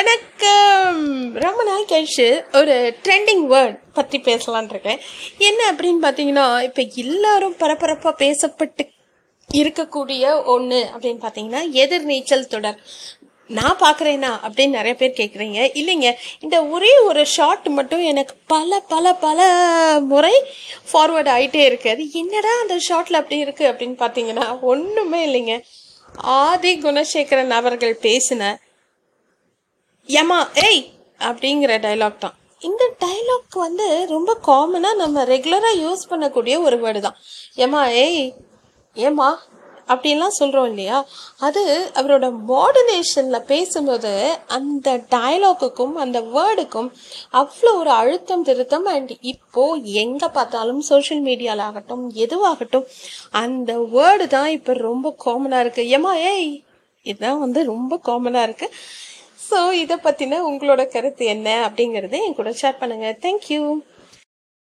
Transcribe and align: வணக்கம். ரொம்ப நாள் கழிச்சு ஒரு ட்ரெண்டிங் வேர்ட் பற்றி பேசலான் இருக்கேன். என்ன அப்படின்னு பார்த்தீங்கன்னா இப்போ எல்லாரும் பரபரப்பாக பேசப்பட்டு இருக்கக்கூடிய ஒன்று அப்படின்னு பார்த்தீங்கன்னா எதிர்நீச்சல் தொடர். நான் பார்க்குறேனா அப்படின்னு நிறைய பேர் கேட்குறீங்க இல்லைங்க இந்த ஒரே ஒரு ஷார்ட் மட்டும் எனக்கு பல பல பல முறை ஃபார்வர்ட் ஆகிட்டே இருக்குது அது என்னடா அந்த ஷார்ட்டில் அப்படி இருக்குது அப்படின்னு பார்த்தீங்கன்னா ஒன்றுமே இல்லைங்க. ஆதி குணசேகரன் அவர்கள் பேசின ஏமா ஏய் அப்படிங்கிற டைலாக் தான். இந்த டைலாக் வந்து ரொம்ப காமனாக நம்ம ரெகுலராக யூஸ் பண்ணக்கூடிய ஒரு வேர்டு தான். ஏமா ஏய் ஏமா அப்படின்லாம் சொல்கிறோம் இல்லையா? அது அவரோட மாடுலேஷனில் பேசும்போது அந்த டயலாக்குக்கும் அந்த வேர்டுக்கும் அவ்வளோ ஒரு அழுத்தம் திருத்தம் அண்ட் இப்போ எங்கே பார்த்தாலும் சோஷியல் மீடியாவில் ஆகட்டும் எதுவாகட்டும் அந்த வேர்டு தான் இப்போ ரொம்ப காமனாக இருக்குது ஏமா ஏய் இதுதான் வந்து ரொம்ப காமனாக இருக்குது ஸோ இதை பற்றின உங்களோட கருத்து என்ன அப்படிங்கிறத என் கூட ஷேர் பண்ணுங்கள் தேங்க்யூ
வணக்கம். 0.00 1.00
ரொம்ப 1.44 1.62
நாள் 1.68 1.88
கழிச்சு 1.90 2.26
ஒரு 2.58 2.74
ட்ரெண்டிங் 3.04 3.42
வேர்ட் 3.52 3.74
பற்றி 3.92 4.18
பேசலான் 4.28 4.68
இருக்கேன். 4.70 5.00
என்ன 5.48 5.60
அப்படின்னு 5.72 6.00
பார்த்தீங்கன்னா 6.04 6.44
இப்போ 6.66 6.82
எல்லாரும் 7.02 7.56
பரபரப்பாக 7.62 8.12
பேசப்பட்டு 8.22 8.84
இருக்கக்கூடிய 9.50 10.22
ஒன்று 10.54 10.78
அப்படின்னு 10.92 11.20
பார்த்தீங்கன்னா 11.24 11.62
எதிர்நீச்சல் 11.82 12.46
தொடர். 12.54 12.78
நான் 13.50 13.76
பார்க்குறேனா 13.82 14.30
அப்படின்னு 14.46 14.78
நிறைய 14.78 14.94
பேர் 15.00 15.18
கேட்குறீங்க 15.20 15.58
இல்லைங்க 15.82 16.10
இந்த 16.40 16.56
ஒரே 16.76 16.92
ஒரு 17.08 17.24
ஷார்ட் 17.36 17.68
மட்டும் 17.80 18.06
எனக்கு 18.12 18.36
பல 18.54 18.80
பல 18.94 19.12
பல 19.26 19.50
முறை 20.12 20.34
ஃபார்வர்ட் 20.92 21.32
ஆகிட்டே 21.36 21.62
இருக்குது 21.68 21.94
அது 21.96 22.06
என்னடா 22.22 22.54
அந்த 22.62 22.78
ஷார்ட்டில் 22.88 23.20
அப்படி 23.22 23.44
இருக்குது 23.44 23.70
அப்படின்னு 23.72 23.98
பார்த்தீங்கன்னா 24.04 24.48
ஒன்றுமே 24.72 25.22
இல்லைங்க. 25.28 25.56
ஆதி 26.40 26.74
குணசேகரன் 26.86 27.54
அவர்கள் 27.60 27.96
பேசின 28.08 28.52
ஏமா 30.18 30.38
ஏய் 30.66 30.82
அப்படிங்கிற 31.20 31.72
டைலாக் 31.86 32.22
தான். 32.24 32.36
இந்த 32.62 32.84
டைலாக் 33.02 33.56
வந்து 33.66 33.86
ரொம்ப 34.12 34.30
காமனாக 34.48 35.00
நம்ம 35.02 35.24
ரெகுலராக 35.32 35.80
யூஸ் 35.84 36.10
பண்ணக்கூடிய 36.10 36.54
ஒரு 36.66 36.76
வேர்டு 36.82 37.00
தான். 37.06 37.16
ஏமா 37.64 37.82
ஏய் 38.02 38.22
ஏமா 38.96 39.28
அப்படின்லாம் 39.88 40.36
சொல்கிறோம் 40.38 40.68
இல்லையா? 40.70 40.98
அது 41.46 41.62
அவரோட 42.00 42.26
மாடுலேஷனில் 42.50 43.46
பேசும்போது 43.50 44.12
அந்த 44.56 44.88
டயலாக்குக்கும் 45.14 45.94
அந்த 46.04 46.18
வேர்டுக்கும் 46.34 46.90
அவ்வளோ 47.40 47.72
ஒரு 47.80 47.92
அழுத்தம் 48.00 48.46
திருத்தம் 48.48 48.86
அண்ட் 48.94 49.12
இப்போ 49.32 49.64
எங்கே 50.02 50.28
பார்த்தாலும் 50.38 50.82
சோஷியல் 50.90 51.24
மீடியாவில் 51.28 51.66
ஆகட்டும் 51.68 52.04
எதுவாகட்டும் 52.24 52.86
அந்த 53.42 53.72
வேர்டு 53.96 54.26
தான் 54.36 54.50
இப்போ 54.58 54.74
ரொம்ப 54.88 55.14
காமனாக 55.26 55.64
இருக்குது 55.66 55.92
ஏமா 55.98 56.14
ஏய் 56.32 56.50
இதுதான் 57.06 57.42
வந்து 57.44 57.60
ரொம்ப 57.64 57.94
காமனாக 58.08 58.48
இருக்குது 58.48 58.74
ஸோ 59.40 59.58
இதை 59.74 59.96
பற்றின 59.98 60.40
உங்களோட 60.46 60.82
கருத்து 60.88 61.24
என்ன 61.26 61.48
அப்படிங்கிறத 61.66 62.18
என் 62.24 62.34
கூட 62.34 62.50
ஷேர் 62.60 62.80
பண்ணுங்கள் 62.80 63.18
தேங்க்யூ 63.22 63.62